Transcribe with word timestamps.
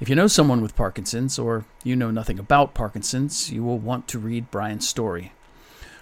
If 0.00 0.08
you 0.08 0.16
know 0.16 0.26
someone 0.26 0.60
with 0.60 0.74
Parkinson's, 0.74 1.38
or 1.38 1.66
you 1.84 1.94
know 1.94 2.10
nothing 2.10 2.40
about 2.40 2.74
Parkinson's, 2.74 3.52
you 3.52 3.62
will 3.62 3.78
want 3.78 4.08
to 4.08 4.18
read 4.18 4.50
Brian's 4.50 4.88
story. 4.88 5.32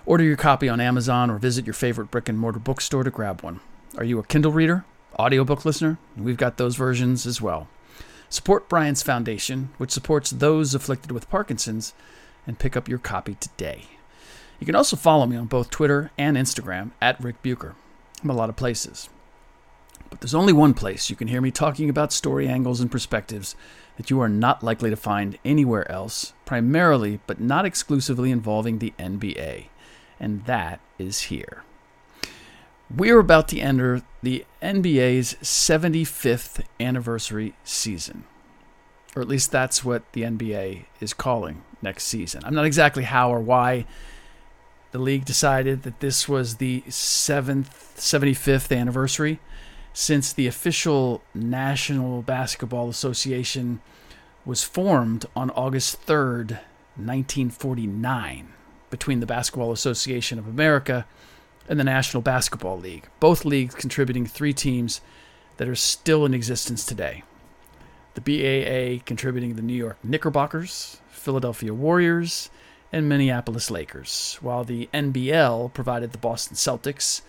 Order 0.06 0.24
your 0.24 0.36
copy 0.36 0.68
on 0.68 0.80
Amazon 0.80 1.30
or 1.30 1.36
visit 1.36 1.66
your 1.66 1.74
favorite 1.74 2.10
brick 2.10 2.28
and 2.28 2.38
mortar 2.38 2.58
bookstore 2.58 3.04
to 3.04 3.10
grab 3.10 3.42
one. 3.42 3.60
Are 3.98 4.04
you 4.04 4.18
a 4.18 4.24
Kindle 4.24 4.50
reader? 4.50 4.86
Audiobook 5.18 5.66
listener? 5.66 5.98
We've 6.16 6.38
got 6.38 6.56
those 6.56 6.74
versions 6.74 7.26
as 7.26 7.42
well. 7.42 7.68
Support 8.30 8.66
Brian's 8.66 9.02
Foundation, 9.02 9.68
which 9.76 9.90
supports 9.90 10.30
those 10.30 10.74
afflicted 10.74 11.12
with 11.12 11.28
Parkinson's, 11.28 11.92
and 12.46 12.58
pick 12.58 12.78
up 12.78 12.88
your 12.88 12.98
copy 12.98 13.34
today. 13.34 13.84
You 14.58 14.64
can 14.64 14.74
also 14.74 14.96
follow 14.96 15.26
me 15.26 15.36
on 15.36 15.46
both 15.46 15.68
Twitter 15.68 16.10
and 16.16 16.38
Instagram 16.38 16.92
at 17.02 17.22
Rick 17.22 17.42
Bucher. 17.42 17.74
I'm 18.22 18.30
a 18.30 18.34
lot 18.34 18.48
of 18.48 18.56
places. 18.56 19.10
But 20.12 20.20
there's 20.20 20.34
only 20.34 20.52
one 20.52 20.74
place 20.74 21.08
you 21.08 21.16
can 21.16 21.28
hear 21.28 21.41
me 21.41 21.50
talking 21.50 21.88
about 21.88 22.12
story 22.12 22.46
angles 22.46 22.82
and 22.82 22.91
perspectives 22.91 23.56
that 23.96 24.10
you 24.10 24.20
are 24.20 24.28
not 24.28 24.62
likely 24.62 24.91
to 24.91 24.96
find 24.96 25.38
anywhere 25.42 25.91
else, 25.91 26.34
primarily 26.44 27.20
but 27.27 27.41
not 27.41 27.64
exclusively 27.64 28.30
involving 28.30 28.78
the 28.78 28.92
NBA. 28.98 29.69
And 30.20 30.44
that 30.44 30.80
is 30.98 31.22
here. 31.22 31.64
We're 32.94 33.20
about 33.20 33.48
to 33.48 33.59
enter 33.59 34.03
the 34.22 34.44
NBA's 34.62 35.32
75th 35.42 36.62
anniversary 36.78 37.54
season. 37.64 38.25
Or 39.16 39.22
at 39.22 39.28
least 39.28 39.50
that's 39.50 39.82
what 39.82 40.03
the 40.12 40.25
NBA 40.25 40.84
is 41.00 41.14
calling 41.14 41.62
next 41.81 42.04
season. 42.04 42.42
I'm 42.44 42.54
not 42.54 42.66
exactly 42.66 43.04
how 43.04 43.32
or 43.32 43.41
why 43.41 43.87
the 44.91 44.98
league 44.98 45.25
decided 45.25 45.84
that 45.84 46.00
this 46.00 46.28
was 46.28 46.56
the 46.56 46.82
7th 46.82 47.97
75th 47.97 48.76
anniversary 48.76 49.41
since 49.92 50.32
the 50.32 50.47
official 50.47 51.22
National 51.34 52.22
Basketball 52.22 52.88
Association 52.88 53.80
was 54.44 54.64
formed 54.64 55.26
on 55.36 55.50
August 55.50 56.04
3rd, 56.06 56.58
1949 56.97 58.52
between 58.91 59.20
the 59.20 59.26
Basketball 59.26 59.72
Association 59.72 60.38
of 60.38 60.47
America 60.47 61.06
and 61.66 61.81
the 61.81 61.84
National 61.84 62.22
Basketball 62.22 62.78
League, 62.78 63.08
both 63.20 63.47
leagues 63.47 63.75
contributing 63.75 64.26
three 64.26 64.52
teams 64.52 65.00
that 65.56 65.69
are 65.69 65.75
still 65.75 66.26
in 66.26 66.34
existence 66.34 66.84
today. 66.84 67.22
The 68.14 68.20
BAA 68.20 69.02
contributing 69.06 69.56
the 69.56 69.62
New 69.62 69.75
York 69.75 69.97
Knickerbockers, 70.04 71.00
Philadelphia 71.08 71.72
Warriors, 71.72 72.50
and 72.92 73.08
Minneapolis 73.08 73.70
Lakers, 73.70 74.36
while 74.42 74.64
the 74.64 74.91
NBL 74.92 75.72
provided 75.72 76.12
the 76.12 76.19
Boston 76.19 76.56
Celtics, 76.56 77.22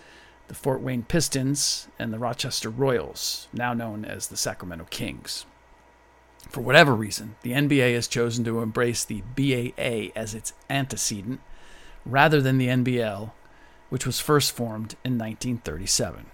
the 0.47 0.53
Fort 0.53 0.81
Wayne 0.81 1.03
Pistons, 1.03 1.87
and 1.97 2.13
the 2.13 2.19
Rochester 2.19 2.69
Royals, 2.69 3.47
now 3.53 3.73
known 3.73 4.05
as 4.05 4.27
the 4.27 4.37
Sacramento 4.37 4.87
Kings. 4.89 5.45
For 6.49 6.61
whatever 6.61 6.93
reason, 6.93 7.35
the 7.41 7.53
NBA 7.53 7.95
has 7.95 8.07
chosen 8.07 8.43
to 8.45 8.61
embrace 8.61 9.03
the 9.03 9.21
BAA 9.35 10.11
as 10.19 10.35
its 10.35 10.53
antecedent 10.69 11.39
rather 12.05 12.41
than 12.41 12.57
the 12.57 12.67
NBL, 12.67 13.31
which 13.89 14.05
was 14.05 14.19
first 14.19 14.51
formed 14.51 14.95
in 15.03 15.17
1937. 15.17 16.25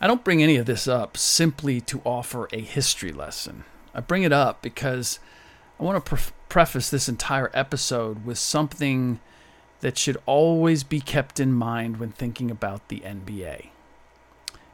I 0.00 0.06
don't 0.06 0.24
bring 0.24 0.42
any 0.42 0.56
of 0.56 0.66
this 0.66 0.88
up 0.88 1.16
simply 1.16 1.80
to 1.82 2.02
offer 2.04 2.48
a 2.52 2.60
history 2.60 3.12
lesson. 3.12 3.64
I 3.94 4.00
bring 4.00 4.24
it 4.24 4.32
up 4.32 4.60
because 4.60 5.18
I 5.78 5.84
want 5.84 6.04
to 6.04 6.16
pre- 6.16 6.32
preface 6.48 6.90
this 6.90 7.08
entire 7.08 7.50
episode 7.54 8.24
with 8.24 8.38
something 8.38 9.20
that 9.82 9.98
should 9.98 10.16
always 10.26 10.82
be 10.84 11.00
kept 11.00 11.38
in 11.38 11.52
mind 11.52 11.98
when 11.98 12.10
thinking 12.10 12.50
about 12.50 12.88
the 12.88 13.00
NBA. 13.00 13.66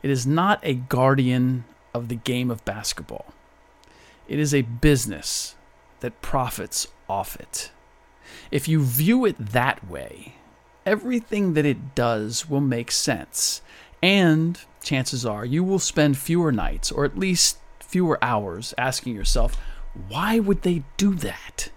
It 0.02 0.10
is 0.10 0.26
not 0.26 0.60
a 0.62 0.74
guardian 0.74 1.64
of 1.92 2.08
the 2.08 2.14
game 2.14 2.50
of 2.50 2.64
basketball. 2.64 3.34
It 4.28 4.38
is 4.38 4.54
a 4.54 4.62
business 4.62 5.56
that 6.00 6.22
profits 6.22 6.86
off 7.08 7.36
it. 7.36 7.72
If 8.50 8.68
you 8.68 8.82
view 8.82 9.24
it 9.24 9.52
that 9.52 9.88
way, 9.88 10.34
everything 10.86 11.54
that 11.54 11.64
it 11.64 11.94
does 11.94 12.48
will 12.48 12.60
make 12.60 12.90
sense. 12.90 13.62
And 14.02 14.60
chances 14.82 15.24
are 15.24 15.44
you 15.44 15.64
will 15.64 15.78
spend 15.78 16.18
fewer 16.18 16.52
nights, 16.52 16.92
or 16.92 17.04
at 17.06 17.18
least 17.18 17.58
fewer 17.80 18.18
hours, 18.22 18.74
asking 18.76 19.14
yourself, 19.16 19.56
why 20.08 20.38
would 20.38 20.62
they 20.62 20.84
do 20.98 21.14
that? 21.14 21.70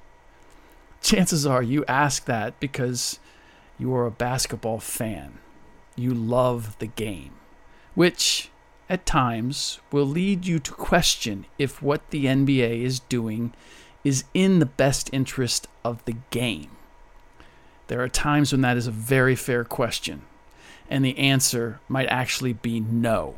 Chances 1.02 1.46
are 1.46 1.63
you 1.63 1.84
ask 1.88 2.25
that 2.25 2.59
because 2.59 3.19
you 3.81 3.96
are 3.96 4.06
a 4.06 4.12
basketball 4.12 4.80
fan. 4.80 5.40
You 5.96 6.14
love 6.14 6.78
the 6.78 6.86
game, 6.86 7.31
which 7.96 8.52
at 8.88 9.08
times 9.08 9.80
will 9.92 10.06
lead 10.06 10.46
you 10.46 10.59
to 10.59 10.72
question 10.72 11.47
if 11.58 11.81
what 11.81 12.08
the 12.12 12.25
NBA 12.25 12.84
is 12.84 13.00
doing 13.00 13.56
is 14.03 14.24
in 14.36 14.59
the 14.59 14.68
best 14.68 15.09
interest 15.12 15.68
of 15.84 16.06
the 16.06 16.16
game. 16.30 16.69
There 17.88 18.03
are 18.03 18.08
times 18.08 18.52
when 18.52 18.62
that 18.62 18.78
is 18.78 18.86
a 18.86 18.92
very 18.92 19.36
fair 19.36 19.64
question, 19.64 20.22
and 20.88 21.03
the 21.03 21.18
answer 21.18 21.80
might 21.90 22.08
actually 22.08 22.53
be 22.53 22.80
no. 22.80 23.38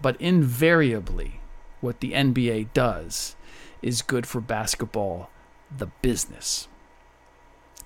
But 0.00 0.18
invariably, 0.22 1.40
what 1.82 2.00
the 2.00 2.12
NBA 2.12 2.72
does 2.72 3.36
is 3.82 4.00
good 4.00 4.26
for 4.26 4.40
basketball, 4.40 5.28
the 5.76 5.88
business. 6.00 6.66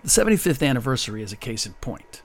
The 0.02 0.08
75th 0.08 0.64
anniversary 0.64 1.22
is 1.22 1.32
a 1.32 1.36
case 1.36 1.66
in 1.66 1.72
point. 1.74 2.22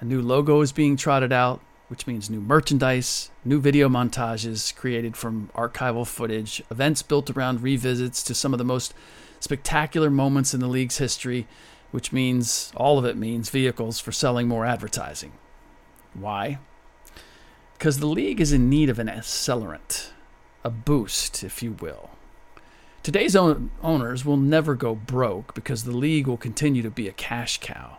A 0.00 0.04
new 0.04 0.22
logo 0.22 0.60
is 0.60 0.70
being 0.70 0.96
trotted 0.96 1.32
out, 1.32 1.60
which 1.88 2.06
means 2.06 2.30
new 2.30 2.40
merchandise, 2.40 3.32
new 3.44 3.60
video 3.60 3.88
montages 3.88 4.74
created 4.74 5.16
from 5.16 5.50
archival 5.56 6.06
footage, 6.06 6.62
events 6.70 7.02
built 7.02 7.30
around 7.30 7.62
revisits 7.62 8.22
to 8.22 8.34
some 8.34 8.54
of 8.54 8.58
the 8.58 8.64
most 8.64 8.94
spectacular 9.40 10.08
moments 10.08 10.54
in 10.54 10.60
the 10.60 10.68
league's 10.68 10.98
history, 10.98 11.48
which 11.90 12.12
means 12.12 12.72
all 12.76 12.96
of 12.96 13.04
it 13.04 13.16
means 13.16 13.50
vehicles 13.50 13.98
for 13.98 14.12
selling 14.12 14.46
more 14.46 14.64
advertising. 14.64 15.32
Why? 16.14 16.58
Because 17.76 17.98
the 17.98 18.06
league 18.06 18.40
is 18.40 18.52
in 18.52 18.70
need 18.70 18.88
of 18.88 19.00
an 19.00 19.08
accelerant, 19.08 20.10
a 20.62 20.70
boost, 20.70 21.42
if 21.42 21.60
you 21.60 21.72
will. 21.72 22.10
Today's 23.04 23.36
own 23.36 23.70
owners 23.82 24.24
will 24.24 24.38
never 24.38 24.74
go 24.74 24.94
broke 24.94 25.52
because 25.54 25.84
the 25.84 25.94
league 25.94 26.26
will 26.26 26.38
continue 26.38 26.80
to 26.80 26.90
be 26.90 27.06
a 27.06 27.12
cash 27.12 27.58
cow. 27.58 27.98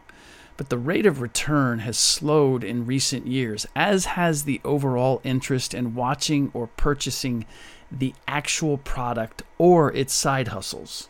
But 0.57 0.69
the 0.69 0.80
rate 0.80 1.06
of 1.06 1.22
return 1.22 1.78
has 1.78 1.96
slowed 1.96 2.63
in 2.63 2.88
recent 2.88 3.28
years, 3.28 3.68
as 3.75 4.06
has 4.06 4.46
the 4.46 4.60
overall 4.66 5.22
interest 5.24 5.75
in 5.75 5.94
watching 5.94 6.50
or 6.56 6.66
purchasing 6.66 7.46
the 7.92 8.16
actual 8.28 8.80
product 8.80 9.44
or 9.60 9.94
its 9.94 10.12
side 10.12 10.48
hustles. 10.48 11.08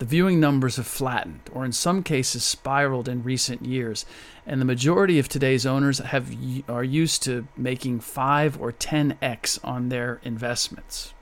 The 0.00 0.04
viewing 0.04 0.40
numbers 0.40 0.74
have 0.74 0.88
flattened, 0.88 1.50
or 1.52 1.64
in 1.64 1.70
some 1.70 2.02
cases 2.02 2.42
spiraled 2.42 3.08
in 3.08 3.22
recent 3.22 3.64
years, 3.64 4.06
and 4.44 4.60
the 4.60 4.64
majority 4.64 5.20
of 5.20 5.28
today's 5.28 5.64
owners 5.64 6.00
have 6.00 6.34
are 6.68 6.82
used 6.82 7.22
to 7.22 7.46
making 7.56 8.00
5 8.00 8.60
or 8.60 8.72
10x 8.72 9.60
on 9.62 9.88
their 9.88 10.20
investments. 10.24 11.14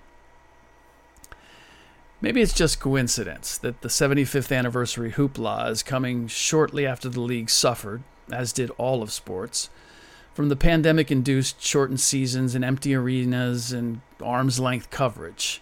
Maybe 2.20 2.40
it's 2.40 2.54
just 2.54 2.80
coincidence 2.80 3.58
that 3.58 3.82
the 3.82 3.88
75th 3.88 4.56
anniversary 4.56 5.12
hoopla 5.12 5.70
is 5.70 5.82
coming 5.82 6.28
shortly 6.28 6.86
after 6.86 7.10
the 7.10 7.20
league 7.20 7.50
suffered, 7.50 8.02
as 8.32 8.54
did 8.54 8.70
all 8.78 9.02
of 9.02 9.12
sports, 9.12 9.68
from 10.32 10.48
the 10.48 10.56
pandemic 10.56 11.10
induced 11.10 11.60
shortened 11.60 12.00
seasons 12.00 12.54
and 12.54 12.64
empty 12.64 12.94
arenas 12.94 13.70
and 13.70 14.00
arm's 14.22 14.58
length 14.58 14.90
coverage. 14.90 15.60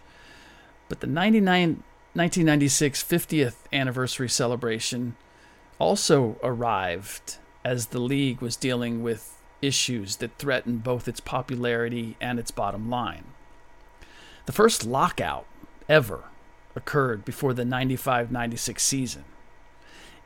But 0.89 1.01
the 1.01 1.09
99 1.09 1.83
1996 2.15 3.03
50th 3.03 3.57
anniversary 3.73 4.29
celebration 4.29 5.17
also 5.81 6.39
arrived 6.45 7.39
as 7.65 7.87
the 7.87 7.99
league 7.99 8.41
was 8.41 8.55
dealing 8.55 9.03
with 9.03 9.43
issues 9.61 10.17
that 10.17 10.39
threatened 10.39 10.85
both 10.85 11.09
its 11.09 11.19
popularity 11.19 12.17
and 12.21 12.39
its 12.39 12.53
bottom 12.53 12.89
line. 12.89 13.25
The 14.47 14.53
first 14.53 14.87
lockout 14.87 15.47
ever 15.89 16.27
occurred 16.77 17.25
before 17.25 17.55
the 17.55 17.65
95 17.65 18.31
96 18.31 18.83
season. 18.83 19.25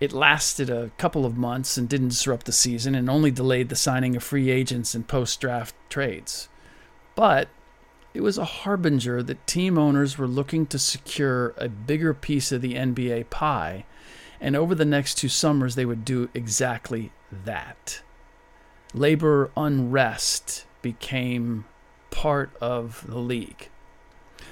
It 0.01 0.13
lasted 0.13 0.71
a 0.71 0.91
couple 0.97 1.27
of 1.27 1.37
months 1.37 1.77
and 1.77 1.89
didn't 1.89 2.09
disrupt 2.09 2.47
the 2.47 2.53
season 2.53 2.95
and 2.95 3.11
only 3.11 3.31
delayed 3.31 3.69
the 3.69 3.77
signing 3.77 4.15
of 4.15 4.23
free 4.23 4.51
agents 4.51 4.95
and 4.95 5.09
post 5.09 5.41
draft 5.41 5.75
trades. 5.91 6.49
But 7.17 7.49
it 8.15 8.21
was 8.21 8.39
a 8.39 8.45
harbinger 8.45 9.23
that 9.23 9.47
team 9.47 9.77
owners 9.77 10.17
were 10.17 10.29
looking 10.29 10.67
to 10.67 10.79
secure 10.79 11.55
a 11.57 11.69
bigger 11.69 12.15
piece 12.15 12.53
of 12.53 12.63
the 12.63 12.75
NBA 12.75 13.29
pie, 13.31 13.85
and 14.41 14.55
over 14.55 14.75
the 14.75 14.85
next 14.85 15.17
two 15.17 15.29
summers, 15.29 15.75
they 15.75 15.85
would 15.85 16.05
do 16.05 16.31
exactly 16.33 17.13
that. 17.31 18.03
Labor 18.95 19.51
unrest 19.57 20.65
became 20.81 21.65
part 22.11 22.51
of 22.61 23.05
the 23.07 23.19
league. 23.19 23.69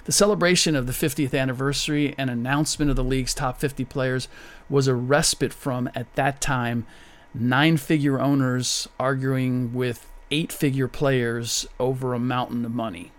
The 0.07 0.13
celebration 0.13 0.75
of 0.75 0.87
the 0.87 0.93
50th 0.93 1.39
anniversary 1.39 2.15
and 2.17 2.31
announcement 2.31 2.91
of 2.91 2.97
the 2.97 3.05
league's 3.05 3.35
top 3.35 3.59
50 3.59 3.85
players 3.85 4.29
was 4.69 4.89
a 4.89 4.95
respite 4.95 5.53
from, 5.53 5.91
at 5.95 6.15
that 6.15 6.41
time, 6.41 6.87
nine 7.35 7.77
figure 7.77 8.21
owners 8.21 8.89
arguing 8.99 9.75
with 9.75 10.11
eight 10.31 10.53
figure 10.53 10.89
players 10.89 11.67
over 11.79 12.15
a 12.15 12.19
mountain 12.19 12.65
of 12.65 12.73
money 12.73 13.13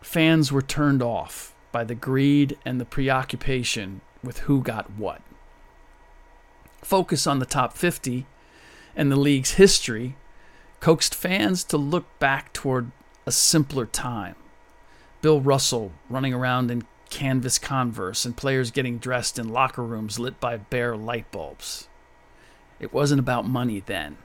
fans 0.00 0.50
were 0.50 0.62
turned 0.62 1.02
off 1.02 1.54
by 1.72 1.84
the 1.84 1.94
greed 1.94 2.58
and 2.64 2.80
the 2.80 2.84
preoccupation 2.84 4.00
with 4.22 4.40
who 4.40 4.62
got 4.62 4.90
what. 4.92 5.22
Focus 6.82 7.26
on 7.26 7.38
the 7.38 7.46
top 7.46 7.76
50 7.76 8.26
and 8.96 9.12
the 9.12 9.16
league's 9.16 9.52
history 9.52 10.16
coaxed 10.80 11.14
fans 11.14 11.62
to 11.64 11.76
look 11.76 12.06
back 12.18 12.52
toward 12.52 12.90
a 13.26 13.32
simpler 13.32 13.86
time. 13.86 14.34
Bill 15.22 15.40
Russell 15.40 15.92
running 16.08 16.32
around 16.32 16.70
in 16.70 16.84
canvas 17.10 17.58
converse 17.58 18.24
and 18.24 18.36
players 18.36 18.70
getting 18.70 18.98
dressed 18.98 19.38
in 19.38 19.48
locker 19.48 19.82
rooms 19.82 20.18
lit 20.18 20.40
by 20.40 20.56
bare 20.56 20.96
light 20.96 21.30
bulbs. 21.30 21.88
It 22.78 22.92
wasn't 22.92 23.20
about 23.20 23.46
money 23.46 23.82
then. 23.84 24.16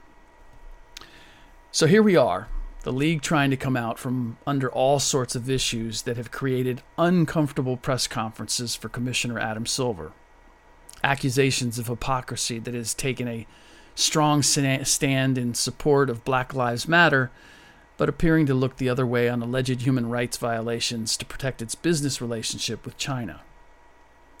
So 1.70 1.86
here 1.86 2.02
we 2.02 2.16
are, 2.16 2.48
the 2.84 2.92
league 2.92 3.20
trying 3.20 3.50
to 3.50 3.56
come 3.56 3.76
out 3.76 3.98
from 3.98 4.38
under 4.46 4.70
all 4.70 4.98
sorts 4.98 5.34
of 5.34 5.50
issues 5.50 6.02
that 6.02 6.16
have 6.16 6.30
created 6.30 6.82
uncomfortable 6.96 7.76
press 7.76 8.06
conferences 8.06 8.74
for 8.74 8.88
Commissioner 8.88 9.38
Adam 9.38 9.66
Silver. 9.66 10.12
Accusations 11.04 11.78
of 11.78 11.88
hypocrisy 11.88 12.58
that 12.60 12.72
has 12.72 12.94
taken 12.94 13.28
a 13.28 13.46
strong 13.94 14.42
stand 14.42 15.36
in 15.36 15.52
support 15.52 16.08
of 16.08 16.24
Black 16.24 16.54
Lives 16.54 16.88
Matter, 16.88 17.30
but 17.96 18.08
appearing 18.08 18.46
to 18.46 18.54
look 18.54 18.76
the 18.76 18.88
other 18.88 19.06
way 19.06 19.28
on 19.28 19.42
alleged 19.42 19.82
human 19.82 20.08
rights 20.08 20.36
violations 20.36 21.16
to 21.16 21.24
protect 21.24 21.62
its 21.62 21.74
business 21.74 22.20
relationship 22.20 22.84
with 22.84 22.98
China. 22.98 23.40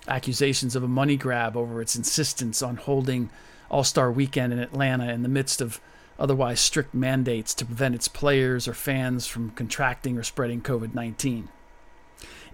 Accusations 0.08 0.76
of 0.76 0.82
a 0.82 0.88
money 0.88 1.16
grab 1.16 1.56
over 1.56 1.80
its 1.80 1.96
insistence 1.96 2.62
on 2.62 2.76
holding 2.76 3.30
All 3.70 3.84
Star 3.84 4.12
Weekend 4.12 4.52
in 4.52 4.58
Atlanta 4.58 5.12
in 5.12 5.22
the 5.22 5.28
midst 5.28 5.60
of 5.60 5.80
otherwise 6.18 6.60
strict 6.60 6.94
mandates 6.94 7.54
to 7.54 7.64
prevent 7.64 7.94
its 7.94 8.08
players 8.08 8.68
or 8.68 8.74
fans 8.74 9.26
from 9.26 9.50
contracting 9.50 10.16
or 10.16 10.22
spreading 10.22 10.60
COVID 10.60 10.94
19. 10.94 11.48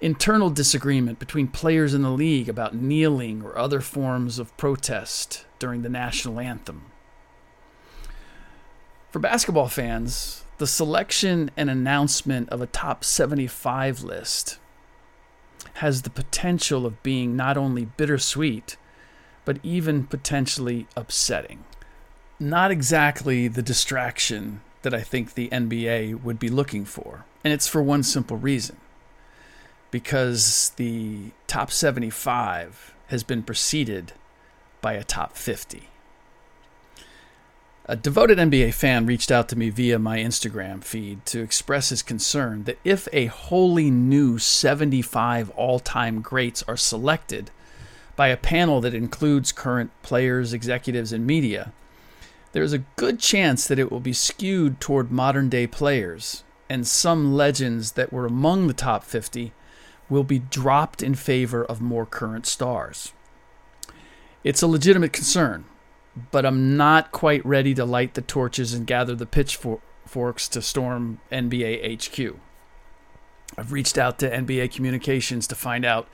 Internal 0.00 0.50
disagreement 0.50 1.19
between 1.20 1.46
players 1.46 1.94
in 1.94 2.02
the 2.02 2.10
league 2.10 2.48
about 2.48 2.75
kneeling 2.75 3.43
or 3.43 3.56
other 3.56 3.81
forms 3.81 4.38
of 4.38 4.56
protest 4.56 5.44
during 5.58 5.82
the 5.82 5.88
national 5.88 6.40
anthem. 6.40 6.87
For 9.10 9.20
basketball 9.20 9.69
fans, 9.69 10.42
the 10.58 10.66
selection 10.66 11.50
and 11.56 11.69
announcement 11.69 12.49
of 12.50 12.60
a 12.60 12.66
top 12.66 13.04
75 13.04 14.02
list 14.02 14.58
has 15.75 16.02
the 16.02 16.10
potential 16.10 16.87
of 16.87 17.02
being 17.02 17.34
not 17.37 17.56
only 17.56 17.84
bittersweet, 17.84 18.76
but 19.44 19.58
even 19.62 20.06
potentially 20.06 20.87
upsetting 20.96 21.64
not 22.43 22.72
exactly 22.72 23.46
the 23.46 23.62
distraction 23.62 24.60
that 24.82 24.93
I 24.93 25.00
think 25.00 25.34
the 25.34 25.49
NBA 25.49 26.22
would 26.22 26.38
be 26.40 26.49
looking 26.49 26.84
for. 26.84 27.25
And 27.44 27.52
it's 27.52 27.69
for 27.69 27.82
one 27.82 28.02
simple 28.02 28.37
reason 28.37 28.76
because 29.90 30.72
the 30.76 31.31
top 31.46 31.70
75 31.70 32.94
has 33.08 33.22
been 33.22 33.43
preceded 33.43 34.12
by 34.81 34.94
a 34.94 35.05
top 35.05 35.37
50. 35.37 35.88
A 37.87 37.96
devoted 37.96 38.38
NBA 38.38 38.75
fan 38.75 39.06
reached 39.06 39.32
out 39.32 39.49
to 39.49 39.58
me 39.58 39.69
via 39.69 39.99
my 39.99 40.19
Instagram 40.19 40.84
feed 40.84 41.26
to 41.26 41.43
express 41.43 41.88
his 41.88 42.00
concern 42.00 42.62
that 42.62 42.79
if 42.84 43.08
a 43.12 43.26
wholly 43.26 43.90
new 43.90 44.38
75 44.38 45.50
all 45.50 45.81
time 45.81 46.20
greats 46.20 46.62
are 46.69 46.76
selected 46.76 47.50
by 48.14 48.29
a 48.29 48.37
panel 48.37 48.81
that 48.82 48.94
includes 48.94 49.50
current 49.50 49.90
players, 50.02 50.52
executives, 50.52 51.12
and 51.12 51.26
media, 51.26 51.73
there's 52.52 52.73
a 52.73 52.84
good 52.94 53.19
chance 53.19 53.67
that 53.67 53.81
it 53.81 53.90
will 53.90 53.99
be 53.99 54.12
skewed 54.12 54.81
toward 54.81 55.11
modern 55.11 55.49
day 55.49 55.67
players, 55.67 56.44
and 56.69 56.87
some 56.87 57.34
legends 57.34 57.93
that 57.93 58.12
were 58.12 58.26
among 58.26 58.69
the 58.69 58.75
top 58.75 59.02
50 59.02 59.52
will 60.08 60.23
be 60.23 60.38
dropped 60.38 61.02
in 61.02 61.17
favor 61.17 61.64
of 61.64 61.81
more 61.81 62.06
current 62.06 62.46
stars. 62.46 63.12
It's 64.44 64.62
a 64.62 64.69
legitimate 64.69 65.12
concern, 65.12 65.65
but 66.31 66.44
I'm 66.44 66.76
not 66.76 67.12
quite 67.12 67.44
ready 67.44 67.74
to 67.74 67.84
light 67.84 68.14
the 68.14 68.22
torches 68.22 68.74
and 68.74 68.86
gather 68.86 69.14
the 69.14 69.26
pitchforks 69.26 70.48
to 70.48 70.62
storm 70.62 71.20
NBA 71.31 72.02
HQ. 72.02 72.36
I've 73.56 73.72
reached 73.72 73.98
out 73.98 74.19
to 74.20 74.31
NBA 74.31 74.72
communications 74.72 75.46
to 75.46 75.54
find 75.54 75.84
out 75.84 76.08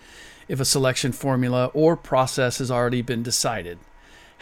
if 0.48 0.60
a 0.60 0.64
selection 0.64 1.12
formula 1.12 1.66
or 1.74 1.96
process 1.96 2.58
has 2.58 2.70
already 2.70 3.02
been 3.02 3.22
decided 3.22 3.78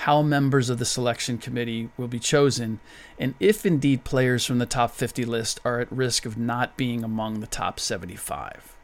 how 0.01 0.23
members 0.23 0.69
of 0.69 0.79
the 0.79 0.85
selection 0.85 1.39
committee 1.39 1.89
will 1.97 2.09
be 2.09 2.19
chosen, 2.19 2.81
and 3.19 3.35
if 3.41 3.65
indeed 3.65 4.05
players 4.05 4.45
from 4.45 4.59
the 4.59 4.67
top 4.67 4.91
50 4.91 5.25
list 5.25 5.59
are 5.65 5.81
at 5.81 5.91
risk 5.91 6.27
of 6.27 6.37
not 6.37 6.77
being 6.77 7.03
among 7.03 7.41
the 7.41 7.47
top 7.47 7.81
75. 7.81 8.77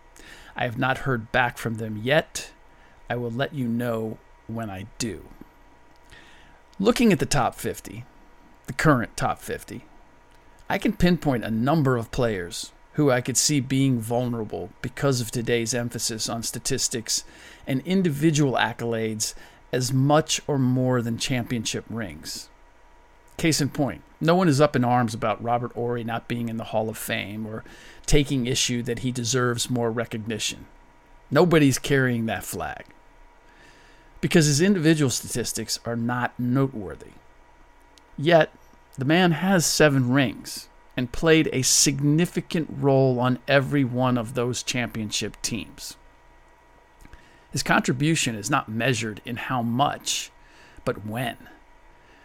I 0.56 0.64
have 0.64 0.78
not 0.78 0.98
heard 0.98 1.30
back 1.30 1.58
from 1.58 1.74
them 1.74 2.00
yet. 2.02 2.50
I 3.10 3.16
will 3.16 3.30
let 3.30 3.54
you 3.54 3.68
know 3.68 4.18
when 4.46 4.70
I 4.70 4.86
do. 4.98 5.26
Looking 6.80 7.12
at 7.12 7.18
the 7.18 7.26
top 7.26 7.54
50, 7.54 8.04
the 8.66 8.72
current 8.72 9.14
top 9.14 9.40
50, 9.40 9.84
I 10.70 10.78
can 10.78 10.94
pinpoint 10.94 11.44
a 11.44 11.50
number 11.50 11.98
of 11.98 12.10
players 12.10 12.72
who 12.94 13.10
I 13.10 13.20
could 13.20 13.36
see 13.36 13.60
being 13.60 14.00
vulnerable 14.00 14.70
because 14.80 15.20
of 15.20 15.30
today's 15.30 15.74
emphasis 15.74 16.30
on 16.30 16.42
statistics 16.42 17.24
and 17.66 17.82
individual 17.86 18.54
accolades 18.54 19.34
as 19.70 19.92
much 19.92 20.40
or 20.46 20.58
more 20.58 21.02
than 21.02 21.18
championship 21.18 21.84
rings. 21.90 22.48
Case 23.36 23.60
in 23.60 23.68
point, 23.68 24.00
no 24.18 24.34
one 24.34 24.48
is 24.48 24.60
up 24.60 24.74
in 24.74 24.82
arms 24.82 25.12
about 25.12 25.42
Robert 25.42 25.72
Horry 25.74 26.04
not 26.04 26.26
being 26.26 26.48
in 26.48 26.56
the 26.56 26.64
Hall 26.64 26.88
of 26.88 26.96
Fame 26.96 27.46
or 27.46 27.64
taking 28.06 28.46
issue 28.46 28.82
that 28.84 29.00
he 29.00 29.12
deserves 29.12 29.68
more 29.68 29.90
recognition. 29.90 30.66
Nobody's 31.30 31.78
carrying 31.78 32.26
that 32.26 32.44
flag 32.44 32.86
because 34.22 34.46
his 34.46 34.62
individual 34.62 35.10
statistics 35.10 35.78
are 35.84 35.96
not 35.96 36.32
noteworthy. 36.38 37.10
Yet, 38.16 38.54
the 38.96 39.04
man 39.04 39.32
has 39.32 39.66
seven 39.66 40.10
rings 40.10 40.68
and 40.96 41.12
played 41.12 41.50
a 41.52 41.62
significant 41.62 42.68
role 42.70 43.18
on 43.18 43.40
every 43.48 43.84
one 43.84 44.16
of 44.16 44.34
those 44.34 44.62
championship 44.62 45.36
teams. 45.42 45.96
His 47.50 47.62
contribution 47.62 48.34
is 48.34 48.48
not 48.48 48.68
measured 48.68 49.20
in 49.24 49.36
how 49.36 49.60
much, 49.60 50.30
but 50.84 51.04
when. 51.04 51.36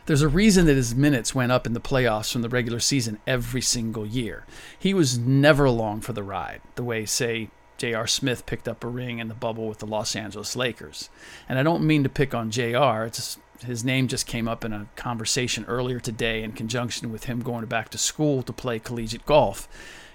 There's 0.06 0.22
a 0.22 0.30
reason 0.30 0.68
that 0.68 0.76
his 0.76 0.96
minutes 0.96 1.36
went 1.36 1.52
up 1.52 1.66
in 1.66 1.74
the 1.74 1.82
playoffs 1.82 2.32
from 2.32 2.44
the 2.44 2.50
regular 2.50 2.80
season 2.80 3.20
every 3.26 3.62
single 3.62 4.06
year. 4.06 4.46
He 4.78 4.94
was 4.94 5.18
never 5.18 5.66
along 5.66 6.02
for 6.02 6.14
the 6.14 6.24
ride, 6.24 6.62
the 6.76 6.84
way, 6.84 7.06
say, 7.06 7.50
J.R. 7.78 8.08
Smith 8.08 8.46
picked 8.46 8.68
up 8.68 8.84
a 8.84 8.88
ring 8.88 9.20
in 9.20 9.28
the 9.28 9.34
bubble 9.34 9.68
with 9.68 9.80
the 9.80 9.86
Los 9.86 10.16
Angeles 10.16 10.56
Lakers. 10.56 11.10
And 11.48 11.60
I 11.60 11.64
don't 11.64 11.86
mean 11.86 12.04
to 12.04 12.10
pick 12.10 12.34
on 12.34 12.52
J.R., 12.52 13.06
it's 13.06 13.38
his 13.66 13.84
name 13.84 14.08
just 14.08 14.28
came 14.28 14.48
up 14.48 14.64
in 14.64 14.74
a 14.74 14.88
conversation 14.96 15.66
earlier 15.66 16.00
today 16.00 16.44
in 16.44 16.52
conjunction 16.52 17.12
with 17.12 17.26
him 17.26 17.42
going 17.42 17.66
back 17.66 17.90
to 17.90 17.98
school 17.98 18.44
to 18.44 18.54
play 18.54 18.80
collegiate 18.80 19.26
golf. 19.26 19.68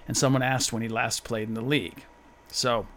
And 0.07 0.15
someone 0.15 0.41
asked 0.41 0.71
when 0.71 0.81
he 0.81 0.89
last 0.89 1.23
played 1.23 1.47
in 1.47 1.53
the 1.53 1.61
league. 1.61 2.03
So 2.47 2.87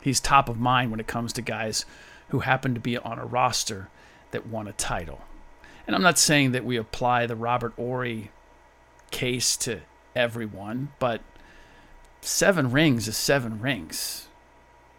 he's 0.00 0.20
top 0.20 0.48
of 0.48 0.58
mind 0.58 0.90
when 0.90 1.00
it 1.00 1.06
comes 1.06 1.32
to 1.34 1.42
guys 1.42 1.84
who 2.28 2.40
happen 2.40 2.74
to 2.74 2.80
be 2.80 2.98
on 2.98 3.18
a 3.18 3.24
roster 3.24 3.88
that 4.32 4.46
won 4.46 4.66
a 4.66 4.72
title. 4.72 5.20
And 5.86 5.94
I'm 5.94 6.02
not 6.02 6.18
saying 6.18 6.52
that 6.52 6.64
we 6.64 6.76
apply 6.76 7.26
the 7.26 7.36
Robert 7.36 7.72
Horry 7.76 8.30
case 9.10 9.56
to 9.58 9.80
everyone, 10.16 10.92
but 10.98 11.20
seven 12.26 12.70
rings 12.72 13.06
is 13.06 13.16
seven 13.16 13.60
rings. 13.60 14.28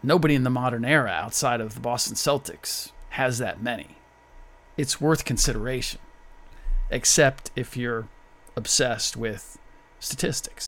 Nobody 0.02 0.34
in 0.34 0.44
the 0.44 0.50
modern 0.50 0.84
era 0.84 1.10
outside 1.10 1.60
of 1.60 1.74
the 1.74 1.80
Boston 1.80 2.14
Celtics 2.14 2.92
has 3.10 3.38
that 3.38 3.62
many. 3.62 3.96
It's 4.76 5.00
worth 5.00 5.24
consideration, 5.24 6.00
except 6.90 7.50
if 7.56 7.76
you're 7.76 8.08
obsessed 8.56 9.16
with 9.16 9.58
statistics. 9.98 10.67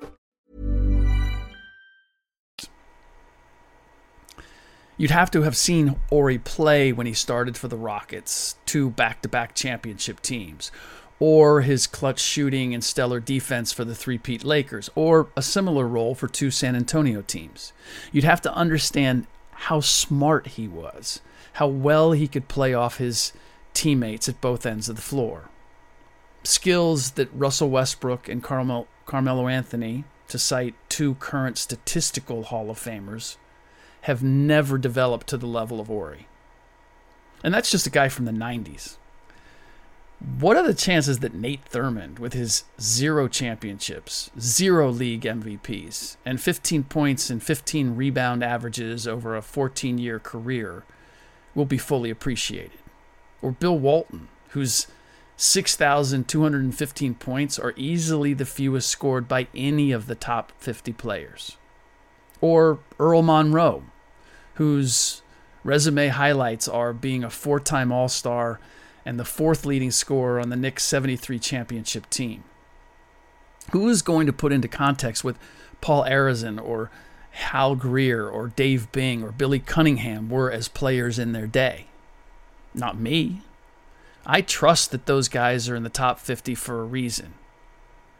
You'd 5.01 5.09
have 5.09 5.31
to 5.31 5.41
have 5.41 5.57
seen 5.57 5.99
Horry 6.11 6.37
play 6.37 6.93
when 6.93 7.07
he 7.07 7.13
started 7.13 7.57
for 7.57 7.67
the 7.67 7.75
Rockets, 7.75 8.57
two 8.67 8.91
back 8.91 9.23
to 9.23 9.27
back 9.27 9.55
championship 9.55 10.21
teams, 10.21 10.71
or 11.19 11.61
his 11.61 11.87
clutch 11.87 12.19
shooting 12.19 12.71
and 12.75 12.83
stellar 12.83 13.19
defense 13.19 13.73
for 13.73 13.83
the 13.83 13.95
three-peat 13.95 14.43
Lakers, 14.43 14.91
or 14.93 15.29
a 15.35 15.41
similar 15.41 15.87
role 15.87 16.13
for 16.13 16.27
two 16.27 16.51
San 16.51 16.75
Antonio 16.75 17.23
teams. 17.23 17.73
You'd 18.11 18.25
have 18.25 18.41
to 18.41 18.53
understand 18.53 19.25
how 19.49 19.79
smart 19.79 20.49
he 20.49 20.67
was, 20.67 21.19
how 21.53 21.65
well 21.65 22.11
he 22.11 22.27
could 22.27 22.47
play 22.47 22.75
off 22.75 22.99
his 22.99 23.33
teammates 23.73 24.29
at 24.29 24.39
both 24.39 24.67
ends 24.67 24.87
of 24.87 24.97
the 24.97 25.01
floor. 25.01 25.49
Skills 26.43 27.13
that 27.13 27.33
Russell 27.33 27.71
Westbrook 27.71 28.29
and 28.29 28.43
Carmel, 28.43 28.87
Carmelo 29.07 29.47
Anthony, 29.47 30.03
to 30.27 30.37
cite 30.37 30.75
two 30.89 31.15
current 31.15 31.57
statistical 31.57 32.43
Hall 32.43 32.69
of 32.69 32.77
Famers, 32.77 33.37
have 34.01 34.23
never 34.23 34.77
developed 34.77 35.27
to 35.27 35.37
the 35.37 35.47
level 35.47 35.79
of 35.79 35.87
Horry. 35.87 36.27
And 37.43 37.53
that's 37.53 37.71
just 37.71 37.87
a 37.87 37.91
guy 37.91 38.09
from 38.09 38.25
the 38.25 38.31
90s. 38.31 38.97
What 40.39 40.55
are 40.55 40.65
the 40.65 40.75
chances 40.75 41.19
that 41.19 41.33
Nate 41.33 41.65
Thurmond, 41.65 42.19
with 42.19 42.33
his 42.33 42.65
zero 42.79 43.27
championships, 43.27 44.29
zero 44.39 44.91
league 44.91 45.23
MVPs, 45.23 46.17
and 46.23 46.39
15 46.39 46.83
points 46.83 47.31
and 47.31 47.41
15 47.41 47.95
rebound 47.95 48.43
averages 48.43 49.07
over 49.07 49.35
a 49.35 49.41
14 49.41 49.97
year 49.97 50.19
career, 50.19 50.83
will 51.55 51.65
be 51.65 51.79
fully 51.79 52.11
appreciated? 52.11 52.77
Or 53.41 53.51
Bill 53.51 53.77
Walton, 53.77 54.27
whose 54.49 54.85
6,215 55.37 57.15
points 57.15 57.57
are 57.57 57.73
easily 57.75 58.35
the 58.35 58.45
fewest 58.45 58.89
scored 58.89 59.27
by 59.27 59.47
any 59.55 59.91
of 59.91 60.05
the 60.05 60.13
top 60.13 60.51
50 60.59 60.93
players? 60.93 61.57
Or 62.41 62.77
Earl 62.99 63.23
Monroe, 63.23 63.85
whose 64.55 65.21
resume 65.63 66.07
highlights 66.07 66.67
are 66.67 66.93
being 66.93 67.23
a 67.23 67.29
four 67.29 67.59
time 67.59 67.91
All 67.91 68.09
Star 68.09 68.59
and 69.05 69.19
the 69.19 69.25
fourth 69.25 69.65
leading 69.65 69.91
scorer 69.91 70.39
on 70.39 70.49
the 70.49 70.55
Knicks 70.55 70.83
73 70.83 71.39
championship 71.39 72.09
team. 72.09 72.43
Who 73.71 73.87
is 73.89 74.01
going 74.01 74.27
to 74.27 74.33
put 74.33 74.51
into 74.51 74.67
context 74.67 75.23
with 75.23 75.39
Paul 75.79 76.03
Arizin 76.03 76.61
or 76.61 76.91
Hal 77.31 77.75
Greer 77.75 78.27
or 78.27 78.49
Dave 78.49 78.91
Bing 78.91 79.23
or 79.23 79.31
Billy 79.31 79.59
Cunningham 79.59 80.29
were 80.29 80.51
as 80.51 80.67
players 80.67 81.17
in 81.17 81.31
their 81.31 81.47
day? 81.47 81.87
Not 82.73 82.99
me. 82.99 83.41
I 84.25 84.41
trust 84.41 84.91
that 84.91 85.05
those 85.05 85.27
guys 85.27 85.67
are 85.69 85.75
in 85.75 85.83
the 85.83 85.89
top 85.89 86.19
50 86.19 86.53
for 86.55 86.81
a 86.81 86.85
reason. 86.85 87.33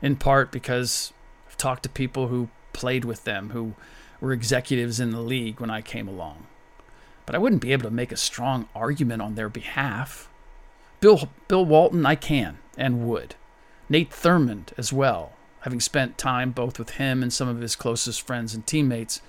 In 0.02 0.16
part 0.16 0.52
because 0.52 1.14
I've 1.48 1.58
talked 1.58 1.84
to 1.84 1.90
people 1.90 2.28
who 2.28 2.50
played 2.74 3.06
with 3.06 3.24
them, 3.24 3.52
who 3.52 3.76
were 4.22 4.32
executives 4.32 5.00
in 5.00 5.12
the 5.12 5.20
league 5.20 5.60
when 5.60 5.70
I 5.70 5.82
came 5.82 6.08
along. 6.08 6.46
But 7.25 7.36
I 7.36 7.40
wouldn't 7.40 7.62
be 7.62 7.74
able 7.74 7.84
to 7.84 7.92
make 7.92 8.12
a 8.12 8.18
strong 8.18 8.70
argument 8.74 9.22
on 9.22 9.36
their 9.36 9.50
behalf. 9.50 10.30
Bill 11.01 11.30
Bill 11.48 11.66
Walton, 11.66 12.06
I 12.06 12.16
can 12.16 12.60
and 12.78 13.08
would. 13.08 13.36
Nate 13.90 14.12
Thurmond 14.12 14.72
as 14.78 14.94
well, 14.94 15.34
having 15.62 15.82
spent 15.82 16.18
time 16.18 16.51
both 16.51 16.80
with 16.80 16.92
him 16.92 17.22
and 17.22 17.34
some 17.34 17.50
of 17.50 17.60
his 17.60 17.75
closest 17.75 18.22
friends 18.22 18.54
and 18.54 18.66
teammates, 18.66 19.22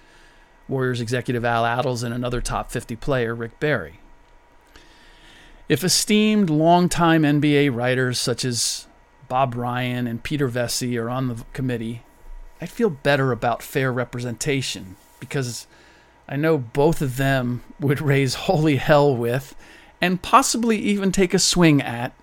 Warriors 0.69 1.01
executive 1.01 1.45
Al 1.45 1.65
Attles 1.65 2.05
and 2.05 2.15
another 2.15 2.41
top 2.41 2.71
50 2.71 2.95
player, 2.97 3.35
Rick 3.35 3.59
Barry. 3.59 3.99
If 5.69 5.83
esteemed 5.83 6.51
longtime 6.51 7.23
NBA 7.23 7.75
writers 7.75 8.19
such 8.21 8.45
as 8.45 8.87
Bob 9.29 9.55
Ryan 9.55 10.07
and 10.07 10.23
Peter 10.23 10.49
Vecsey 10.49 11.01
are 11.01 11.09
on 11.09 11.29
the 11.29 11.45
committee, 11.53 12.03
I'd 12.63 12.71
feel 12.71 12.91
better 12.91 13.33
about 13.33 13.61
fair 13.61 13.93
representation 13.93 14.95
because 15.19 15.67
I 16.29 16.37
know 16.37 16.59
both 16.59 17.03
of 17.03 17.17
them 17.17 17.65
would 17.81 18.01
raise 18.13 18.35
holy 18.35 18.77
hell 18.77 19.17
with 19.17 19.57
and 20.01 20.23
possibly 20.23 20.79
even 20.79 21.11
take 21.11 21.35
a 21.35 21.41
swing 21.41 21.83
at 21.83 22.15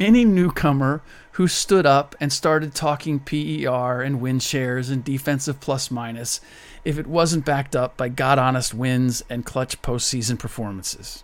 any 0.00 0.24
newcomer 0.24 1.00
who 1.32 1.46
stood 1.46 1.86
up 1.86 2.16
and 2.18 2.32
started 2.32 2.74
talking 2.74 3.20
PER 3.20 4.02
and 4.02 4.20
win 4.20 4.40
shares 4.40 4.90
and 4.90 5.04
defensive 5.04 5.60
plus 5.60 5.92
minus 5.92 6.40
if 6.84 6.98
it 6.98 7.06
wasn't 7.06 7.44
backed 7.44 7.76
up 7.76 7.96
by 7.96 8.08
God 8.08 8.36
honest 8.36 8.74
wins 8.74 9.22
and 9.30 9.46
clutch 9.46 9.80
postseason 9.80 10.40
performances. 10.40 11.22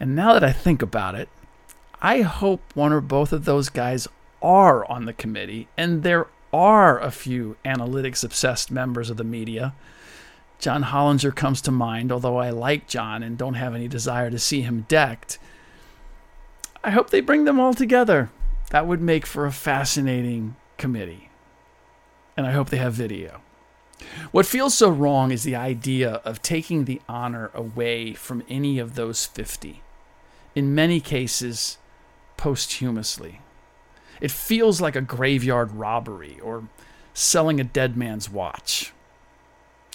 And 0.00 0.16
now 0.16 0.32
that 0.32 0.42
I 0.42 0.52
think 0.52 0.80
about 0.80 1.14
it, 1.14 1.28
I 2.00 2.22
hope 2.22 2.62
one 2.72 2.94
or 2.94 3.02
both 3.02 3.34
of 3.34 3.44
those 3.44 3.68
guys 3.68 4.08
are 4.40 4.90
on 4.90 5.04
the 5.04 5.12
committee 5.12 5.68
and 5.76 6.02
there 6.02 6.26
are 6.56 6.98
a 6.98 7.10
few 7.10 7.56
analytics 7.64 8.24
obsessed 8.24 8.70
members 8.70 9.10
of 9.10 9.18
the 9.18 9.24
media. 9.24 9.74
John 10.58 10.84
Hollinger 10.84 11.34
comes 11.34 11.60
to 11.62 11.70
mind, 11.70 12.10
although 12.10 12.38
I 12.38 12.50
like 12.50 12.88
John 12.88 13.22
and 13.22 13.36
don't 13.36 13.54
have 13.54 13.74
any 13.74 13.88
desire 13.88 14.30
to 14.30 14.38
see 14.38 14.62
him 14.62 14.86
decked. 14.88 15.38
I 16.82 16.90
hope 16.90 17.10
they 17.10 17.20
bring 17.20 17.44
them 17.44 17.60
all 17.60 17.74
together. 17.74 18.30
That 18.70 18.86
would 18.86 19.02
make 19.02 19.26
for 19.26 19.44
a 19.44 19.52
fascinating 19.52 20.56
committee. 20.78 21.28
And 22.36 22.46
I 22.46 22.52
hope 22.52 22.70
they 22.70 22.78
have 22.78 22.94
video. 22.94 23.42
What 24.30 24.46
feels 24.46 24.74
so 24.74 24.90
wrong 24.90 25.30
is 25.30 25.42
the 25.42 25.56
idea 25.56 26.20
of 26.24 26.42
taking 26.42 26.84
the 26.84 27.00
honor 27.08 27.50
away 27.54 28.14
from 28.14 28.42
any 28.48 28.78
of 28.78 28.94
those 28.94 29.26
50, 29.26 29.82
in 30.54 30.74
many 30.74 31.00
cases, 31.00 31.78
posthumously. 32.36 33.40
It 34.20 34.30
feels 34.30 34.80
like 34.80 34.96
a 34.96 35.00
graveyard 35.00 35.72
robbery 35.72 36.38
or 36.40 36.68
selling 37.14 37.60
a 37.60 37.64
dead 37.64 37.96
man's 37.96 38.30
watch. 38.30 38.92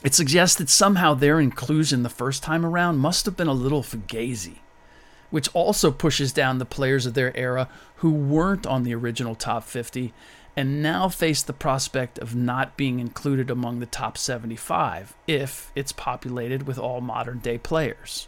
It 0.04 0.16
suggests 0.16 0.58
that 0.58 0.70
somehow 0.70 1.14
their 1.14 1.40
inclusion 1.40 2.02
the 2.04 2.10
first 2.10 2.42
time 2.42 2.66
around 2.66 2.98
must 2.98 3.26
have 3.26 3.38
been 3.38 3.48
a 3.48 3.54
little 3.54 3.84
fugazi, 3.84 4.60
which 5.30 5.50
also 5.54 5.92
pushes 5.92 6.34
down 6.34 6.58
the 6.58 6.66
players 6.66 7.06
of 7.06 7.14
their 7.14 7.36
era 7.38 7.70
who 7.98 8.12
weren't 8.12 8.66
on 8.66 8.84
the 8.84 8.96
original 8.96 9.36
top 9.36 9.64
50 9.64 10.14
and 10.56 10.82
now 10.82 11.08
face 11.08 11.44
the 11.44 11.54
prospect 11.54 12.20
of 12.20 12.36
not 12.36 12.76
being 12.76 13.00
included 13.00 13.50
among 13.50 13.80
the 13.80 13.86
top 13.86 14.18
75 14.18 15.16
if 15.28 15.72
it's 15.76 15.92
populated 15.92 16.68
with 16.68 16.78
all 16.78 17.00
modern 17.00 17.40
day 17.40 17.58
players. 17.58 18.28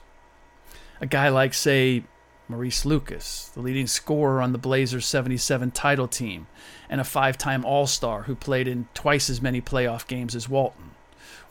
A 1.01 1.05
guy 1.05 1.27
like, 1.29 1.53
say, 1.53 2.03
Maurice 2.47 2.85
Lucas, 2.85 3.49
the 3.53 3.61
leading 3.61 3.87
scorer 3.87 4.41
on 4.41 4.51
the 4.51 4.57
Blazers 4.57 5.05
77 5.05 5.71
title 5.71 6.07
team, 6.07 6.47
and 6.89 6.99
a 6.99 7.05
five 7.05 7.37
time 7.37 7.63
All 7.63 7.87
Star 7.87 8.23
who 8.23 8.35
played 8.35 8.67
in 8.67 8.87
twice 8.93 9.29
as 9.29 9.41
many 9.41 9.61
playoff 9.61 10.07
games 10.07 10.35
as 10.35 10.49
Walton, 10.49 10.91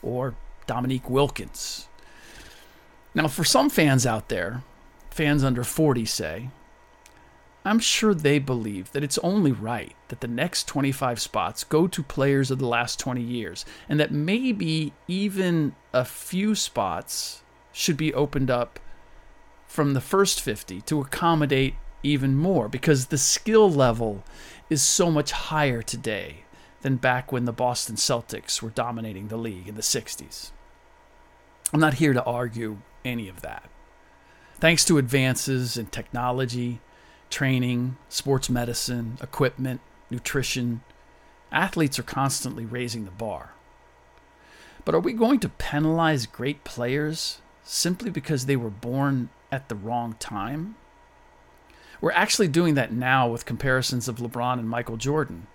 or 0.01 0.35
Dominique 0.67 1.09
Wilkins. 1.09 1.87
Now, 3.15 3.27
for 3.27 3.43
some 3.43 3.69
fans 3.69 4.05
out 4.05 4.29
there, 4.29 4.63
fans 5.09 5.43
under 5.43 5.63
40 5.63 6.05
say, 6.05 6.49
I'm 7.65 7.79
sure 7.79 8.13
they 8.13 8.39
believe 8.39 8.91
that 8.91 9.03
it's 9.03 9.17
only 9.19 9.51
right 9.51 9.95
that 10.09 10.19
the 10.19 10.27
next 10.27 10.67
25 10.67 11.21
spots 11.21 11.63
go 11.63 11.87
to 11.87 12.03
players 12.03 12.51
of 12.51 12.59
the 12.59 12.67
last 12.67 12.99
20 12.99 13.21
years, 13.21 13.65
and 13.87 13.99
that 13.99 14.11
maybe 14.11 14.93
even 15.07 15.75
a 15.93 16.03
few 16.03 16.55
spots 16.55 17.41
should 17.71 17.97
be 17.97 18.13
opened 18.13 18.51
up 18.51 18.79
from 19.73 19.95
the 19.95 20.01
first 20.01 20.39
50 20.39 20.81
to 20.81 21.01
accommodate 21.01 21.73
even 22.03 22.35
more 22.35 22.69
because 22.69 23.07
the 23.07 23.17
skill 23.17 23.67
level 23.71 24.23
is 24.69 24.83
so 24.83 25.09
much 25.09 25.31
higher 25.31 25.81
today 25.81 26.43
than 26.81 26.95
back 26.97 27.31
when 27.31 27.45
the 27.45 27.51
Boston 27.51 27.95
Celtics 27.95 28.61
were 28.61 28.69
dominating 28.69 29.29
the 29.29 29.35
league 29.35 29.67
in 29.67 29.73
the 29.73 29.81
60s. 29.81 30.51
I'm 31.73 31.79
not 31.79 31.95
here 31.95 32.13
to 32.13 32.23
argue 32.23 32.81
any 33.03 33.27
of 33.27 33.41
that. 33.41 33.67
Thanks 34.59 34.85
to 34.85 34.99
advances 34.99 35.75
in 35.75 35.87
technology, 35.87 36.79
training, 37.31 37.97
sports 38.09 38.51
medicine, 38.51 39.17
equipment, 39.23 39.81
nutrition, 40.11 40.83
athletes 41.51 41.97
are 41.97 42.03
constantly 42.03 42.63
raising 42.63 43.05
the 43.05 43.11
bar. 43.11 43.55
But 44.85 44.93
are 44.93 44.99
we 44.99 45.13
going 45.13 45.39
to 45.39 45.49
penalize 45.49 46.27
great 46.27 46.63
players 46.63 47.39
simply 47.63 48.09
because 48.09 48.45
they 48.45 48.55
were 48.55 48.69
born 48.69 49.29
at 49.51 49.69
the 49.69 49.75
wrong 49.75 50.15
time? 50.19 50.75
We're 52.01 52.11
actually 52.11 52.49
doing 52.49 52.73
that 52.75 52.91
now 52.91 53.27
with 53.29 53.45
comparisons 53.45 54.07
of 54.07 54.17
LeBron 54.17 54.59
and 54.59 54.69
Michael 54.69 54.97
Jordan, 54.97 55.47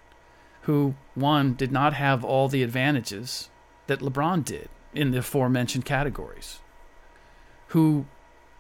who, 0.62 0.94
one, 1.14 1.54
did 1.54 1.72
not 1.72 1.94
have 1.94 2.24
all 2.24 2.48
the 2.48 2.62
advantages 2.62 3.50
that 3.86 4.00
LeBron 4.00 4.44
did 4.44 4.68
in 4.94 5.10
the 5.10 5.18
aforementioned 5.18 5.84
categories, 5.84 6.60
who 7.68 8.06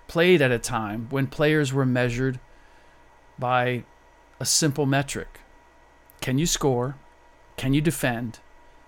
played 0.06 0.42
at 0.42 0.50
a 0.50 0.58
time 0.58 1.06
when 1.10 1.26
players 1.26 1.72
were 1.72 1.86
measured 1.86 2.40
by 3.38 3.84
a 4.40 4.44
simple 4.44 4.86
metric 4.86 5.40
can 6.20 6.38
you 6.38 6.46
score, 6.46 6.96
can 7.56 7.74
you 7.74 7.80
defend, 7.80 8.40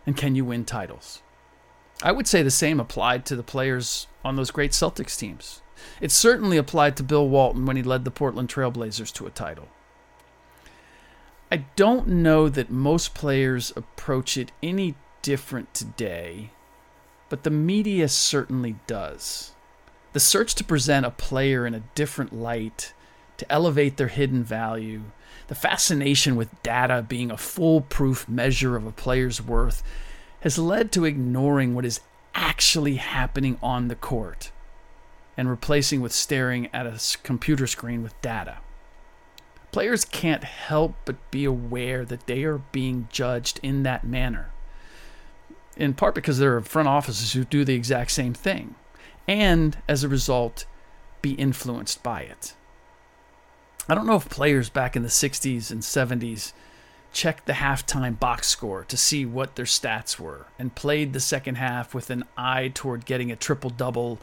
and 0.04 0.16
can 0.16 0.34
you 0.34 0.44
win 0.44 0.64
titles? 0.64 1.22
I 2.02 2.12
would 2.12 2.26
say 2.26 2.42
the 2.42 2.50
same 2.50 2.80
applied 2.80 3.26
to 3.26 3.36
the 3.36 3.42
players 3.42 4.06
on 4.24 4.36
those 4.36 4.50
great 4.50 4.72
Celtics 4.72 5.18
teams. 5.18 5.60
It 6.00 6.10
certainly 6.10 6.56
applied 6.56 6.96
to 6.96 7.02
Bill 7.02 7.28
Walton 7.28 7.66
when 7.66 7.76
he 7.76 7.82
led 7.82 8.04
the 8.04 8.10
Portland 8.10 8.48
Trailblazers 8.48 9.12
to 9.14 9.26
a 9.26 9.30
title. 9.30 9.68
I 11.52 11.64
don't 11.76 12.06
know 12.06 12.48
that 12.48 12.70
most 12.70 13.12
players 13.12 13.72
approach 13.76 14.36
it 14.36 14.52
any 14.62 14.94
different 15.22 15.74
today, 15.74 16.50
but 17.28 17.42
the 17.42 17.50
media 17.50 18.08
certainly 18.08 18.76
does. 18.86 19.52
The 20.12 20.20
search 20.20 20.54
to 20.56 20.64
present 20.64 21.06
a 21.06 21.10
player 21.10 21.66
in 21.66 21.74
a 21.74 21.82
different 21.94 22.32
light, 22.32 22.94
to 23.36 23.50
elevate 23.50 23.96
their 23.96 24.08
hidden 24.08 24.44
value, 24.44 25.02
the 25.48 25.54
fascination 25.54 26.36
with 26.36 26.62
data 26.62 27.04
being 27.06 27.30
a 27.30 27.36
foolproof 27.36 28.28
measure 28.28 28.76
of 28.76 28.86
a 28.86 28.92
player's 28.92 29.42
worth, 29.42 29.82
has 30.40 30.58
led 30.58 30.90
to 30.92 31.04
ignoring 31.04 31.74
what 31.74 31.84
is 31.84 32.00
actually 32.34 32.96
happening 32.96 33.58
on 33.62 33.88
the 33.88 33.94
court 33.94 34.50
and 35.36 35.48
replacing 35.48 36.00
with 36.00 36.12
staring 36.12 36.68
at 36.72 36.86
a 36.86 37.00
computer 37.22 37.66
screen 37.66 38.02
with 38.02 38.20
data. 38.20 38.58
Players 39.72 40.04
can't 40.04 40.44
help 40.44 40.94
but 41.04 41.30
be 41.30 41.44
aware 41.44 42.04
that 42.04 42.26
they 42.26 42.44
are 42.44 42.58
being 42.58 43.08
judged 43.10 43.60
in 43.62 43.82
that 43.84 44.04
manner. 44.04 44.50
In 45.76 45.94
part 45.94 46.14
because 46.14 46.38
there 46.38 46.56
are 46.56 46.60
front 46.60 46.88
offices 46.88 47.32
who 47.32 47.44
do 47.44 47.64
the 47.64 47.74
exact 47.74 48.10
same 48.10 48.34
thing, 48.34 48.74
and 49.28 49.78
as 49.88 50.02
a 50.02 50.08
result, 50.08 50.66
be 51.22 51.32
influenced 51.32 52.02
by 52.02 52.22
it. 52.22 52.54
I 53.88 53.94
don't 53.94 54.06
know 54.06 54.16
if 54.16 54.28
players 54.28 54.68
back 54.68 54.96
in 54.96 55.02
the 55.02 55.08
60s 55.08 55.70
and 55.70 55.82
70s 55.82 56.52
checked 57.12 57.46
the 57.46 57.54
halftime 57.54 58.18
box 58.18 58.48
score 58.48 58.84
to 58.84 58.96
see 58.96 59.24
what 59.24 59.56
their 59.56 59.64
stats 59.64 60.18
were 60.18 60.46
and 60.58 60.74
played 60.74 61.12
the 61.12 61.20
second 61.20 61.56
half 61.56 61.94
with 61.94 62.10
an 62.10 62.24
eye 62.36 62.70
toward 62.72 63.04
getting 63.04 63.30
a 63.30 63.36
triple 63.36 63.70
double 63.70 64.18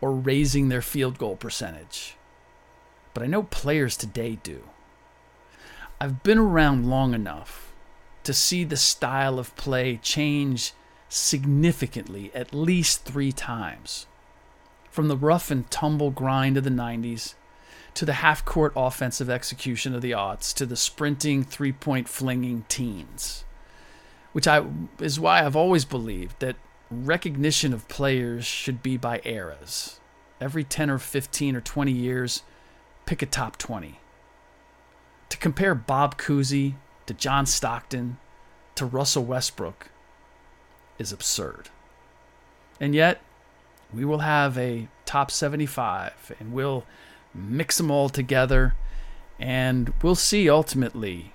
or 0.00 0.12
raising 0.12 0.68
their 0.68 0.82
field 0.82 1.18
goal 1.18 1.36
percentage. 1.36 2.16
But 3.14 3.22
I 3.22 3.26
know 3.26 3.42
players 3.42 3.96
today 3.96 4.38
do. 4.42 4.62
I've 6.00 6.22
been 6.22 6.38
around 6.38 6.88
long 6.88 7.14
enough 7.14 7.72
to 8.22 8.32
see 8.32 8.62
the 8.62 8.76
style 8.76 9.38
of 9.38 9.56
play 9.56 9.98
change 10.00 10.72
significantly 11.08 12.30
at 12.34 12.54
least 12.54 13.04
three 13.04 13.32
times. 13.32 14.06
From 14.90 15.08
the 15.08 15.16
rough 15.16 15.50
and 15.50 15.68
tumble 15.70 16.10
grind 16.10 16.56
of 16.56 16.64
the 16.64 16.70
90s 16.70 17.34
to 17.98 18.04
the 18.04 18.12
half 18.12 18.44
court 18.44 18.72
offensive 18.76 19.28
execution 19.28 19.92
of 19.92 20.02
the 20.02 20.12
aughts 20.12 20.54
to 20.54 20.64
the 20.64 20.76
sprinting 20.76 21.42
three 21.42 21.72
point 21.72 22.08
flinging 22.08 22.64
teens. 22.68 23.44
Which 24.30 24.46
I, 24.46 24.64
is 25.00 25.18
why 25.18 25.44
I've 25.44 25.56
always 25.56 25.84
believed 25.84 26.38
that 26.38 26.54
recognition 26.92 27.72
of 27.72 27.88
players 27.88 28.46
should 28.46 28.84
be 28.84 28.96
by 28.96 29.20
eras. 29.24 29.98
Every 30.40 30.62
10 30.62 30.90
or 30.90 31.00
15 31.00 31.56
or 31.56 31.60
20 31.60 31.90
years, 31.90 32.44
pick 33.04 33.20
a 33.20 33.26
top 33.26 33.56
20. 33.56 33.98
To 35.30 35.36
compare 35.36 35.74
Bob 35.74 36.16
Cousy 36.16 36.74
to 37.06 37.14
John 37.14 37.46
Stockton 37.46 38.18
to 38.76 38.86
Russell 38.86 39.24
Westbrook 39.24 39.90
is 41.00 41.10
absurd. 41.10 41.68
And 42.78 42.94
yet, 42.94 43.20
we 43.92 44.04
will 44.04 44.20
have 44.20 44.56
a 44.56 44.86
top 45.04 45.32
75 45.32 46.36
and 46.38 46.52
we'll 46.52 46.84
mix 47.34 47.76
them 47.76 47.90
all 47.90 48.08
together 48.08 48.74
and 49.38 49.92
we'll 50.02 50.14
see 50.14 50.50
ultimately 50.50 51.32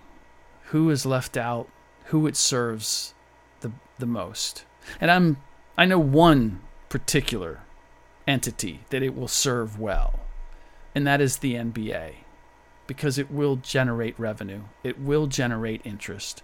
who 0.67 0.89
is 0.89 1.05
left 1.05 1.37
out, 1.37 1.69
who 2.05 2.27
it 2.27 2.35
serves 2.35 3.13
the, 3.61 3.71
the 3.99 4.05
most. 4.05 4.65
And 4.99 5.09
I'm 5.09 5.37
I 5.77 5.85
know 5.85 5.99
one 5.99 6.61
particular 6.89 7.61
entity 8.27 8.81
that 8.89 9.01
it 9.01 9.15
will 9.15 9.27
serve 9.27 9.79
well, 9.79 10.19
and 10.93 11.07
that 11.07 11.21
is 11.21 11.37
the 11.37 11.55
NBA 11.55 12.15
because 12.85 13.17
it 13.17 13.31
will 13.31 13.55
generate 13.55 14.19
revenue, 14.19 14.63
it 14.83 14.99
will 14.99 15.27
generate 15.27 15.81
interest, 15.85 16.43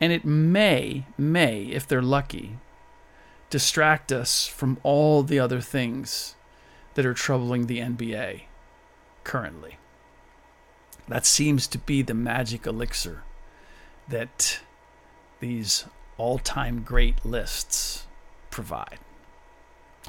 and 0.00 0.12
it 0.12 0.24
may, 0.24 1.04
may, 1.18 1.64
if 1.64 1.86
they're 1.86 2.02
lucky, 2.02 2.58
distract 3.50 4.10
us 4.10 4.46
from 4.46 4.78
all 4.82 5.22
the 5.22 5.38
other 5.38 5.60
things 5.60 6.34
that 6.94 7.04
are 7.04 7.14
troubling 7.14 7.66
the 7.66 7.78
NBA 7.78 8.42
currently. 9.24 9.78
That 11.08 11.26
seems 11.26 11.66
to 11.68 11.78
be 11.78 12.02
the 12.02 12.14
magic 12.14 12.66
elixir 12.66 13.24
that 14.08 14.60
these 15.40 15.84
all 16.16 16.38
time 16.38 16.82
great 16.82 17.24
lists 17.24 18.06
provide. 18.50 18.98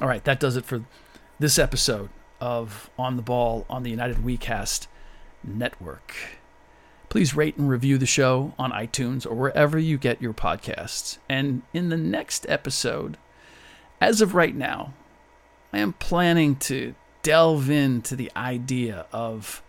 All 0.00 0.08
right, 0.08 0.24
that 0.24 0.40
does 0.40 0.56
it 0.56 0.64
for 0.64 0.84
this 1.38 1.58
episode 1.58 2.10
of 2.40 2.90
On 2.98 3.16
the 3.16 3.22
Ball 3.22 3.66
on 3.68 3.82
the 3.82 3.90
United 3.90 4.18
WeCast 4.18 4.86
Network. 5.44 6.14
Please 7.08 7.34
rate 7.34 7.56
and 7.56 7.68
review 7.68 7.98
the 7.98 8.06
show 8.06 8.54
on 8.58 8.72
iTunes 8.72 9.26
or 9.26 9.34
wherever 9.34 9.78
you 9.78 9.98
get 9.98 10.22
your 10.22 10.32
podcasts. 10.32 11.18
And 11.28 11.62
in 11.74 11.88
the 11.88 11.96
next 11.96 12.46
episode, 12.48 13.18
as 14.00 14.20
of 14.20 14.34
right 14.34 14.54
now, 14.54 14.94
I 15.72 15.78
am 15.78 15.92
planning 15.92 16.56
to 16.56 16.94
delve 17.22 17.70
into 17.70 18.16
the 18.16 18.30
idea 18.36 19.06
of 19.12 19.62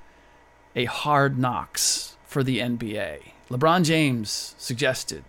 a 0.76 0.86
hard 0.86 1.38
knocks 1.38 2.18
for 2.26 2.44
the 2.44 2.60
NBA. 2.60 3.20
LeBron 3.50 3.84
James 3.84 4.56
suggested 4.58 5.24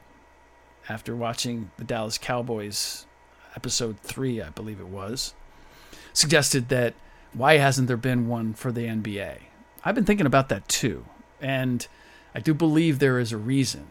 after 0.88 1.14
watching 1.14 1.70
the 1.76 1.84
Dallas 1.84 2.18
Cowboys 2.18 3.06
episode 3.54 4.00
three, 4.00 4.42
I 4.42 4.48
believe 4.50 4.80
it 4.80 4.88
was, 4.88 5.34
suggested 6.12 6.68
that 6.70 6.94
why 7.32 7.58
hasn't 7.58 7.88
there 7.88 7.96
been 7.96 8.28
one 8.28 8.54
for 8.54 8.72
the 8.72 8.87
NBA? 8.87 9.38
I've 9.84 9.94
been 9.94 10.04
thinking 10.04 10.26
about 10.26 10.48
that 10.48 10.66
too, 10.68 11.04
and 11.40 11.87
I 12.34 12.40
do 12.40 12.54
believe 12.54 12.98
there 12.98 13.18
is 13.18 13.32
a 13.32 13.37
reason, 13.37 13.88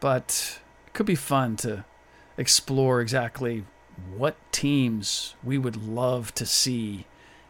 but 0.00 0.58
it 0.86 0.92
could 0.92 1.06
be 1.06 1.14
fun 1.14 1.56
to 1.58 1.84
explore 2.36 3.00
exactly 3.00 3.64
what 4.16 4.36
teams 4.50 5.36
we 5.44 5.56
would 5.56 5.76
love 5.76 6.34
to 6.34 6.44
see 6.44 7.06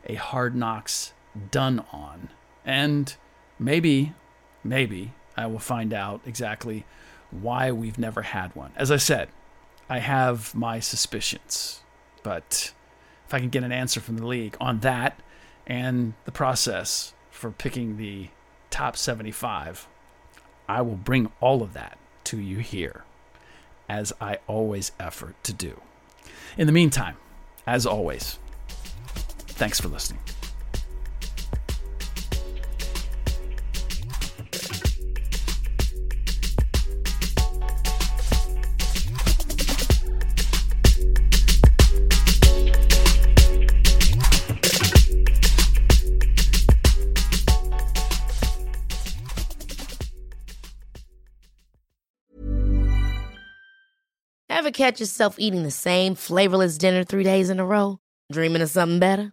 a 0.07 0.15
hard 0.15 0.55
knocks 0.55 1.13
done 1.51 1.85
on. 1.93 2.31
And 2.65 3.15
maybe, 3.59 4.15
maybe 4.63 5.13
I 5.37 5.47
will 5.47 5.59
find 5.59 5.93
out 5.93 6.21
exactly 6.27 6.85
why 7.31 7.73
we've 7.73 7.99
never 7.99 8.23
had 8.23 8.55
one. 8.55 8.73
As 8.77 8.91
I 8.91 8.97
said, 8.97 9.29
I 9.89 9.99
have 9.99 10.55
my 10.55 10.81
suspicions, 10.81 11.81
but 12.23 12.73
if 13.27 13.35
I 13.35 13.41
can 13.41 13.51
get 13.51 13.65
an 13.65 13.73
answer 13.73 14.01
from 14.01 14.17
the 14.17 14.27
league 14.27 14.57
on 14.61 14.81
that 14.81 15.21
and 15.67 16.15
the 16.25 16.33
process 16.33 17.13
for 17.31 17.51
picking 17.51 17.97
the 17.97 18.29
top 18.71 18.97
75, 18.97 19.89
I 20.69 20.81
will 20.83 20.97
bring 20.97 21.31
all 21.41 21.63
of 21.63 21.75
that 21.75 21.99
to 22.25 22.39
you 22.39 22.59
here, 22.59 23.05
as 23.89 24.13
I 24.21 24.39
always 24.47 24.93
effort 24.99 25.35
to 25.45 25.53
do. 25.53 25.81
In 26.57 26.67
the 26.67 26.73
meantime, 26.73 27.17
as 27.67 27.85
always, 27.85 28.39
Thanks 29.57 29.81
for 29.81 29.89
listening. 29.89 30.21
Ever 54.51 54.71
catch 54.71 54.99
yourself 54.99 55.37
eating 55.39 55.63
the 55.63 55.71
same 55.71 56.15
flavorless 56.15 56.79
dinner 56.79 57.05
three 57.05 57.23
days 57.23 57.51
in 57.51 57.61
a 57.61 57.67
row? 57.67 57.99
Dreaming 58.33 58.63
of 58.63 58.71
something 58.71 58.99
better? 58.99 59.33